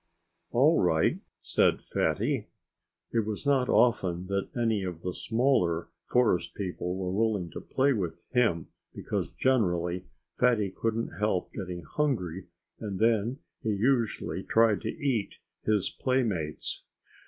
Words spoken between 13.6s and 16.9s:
he usually tried to eat his playmates.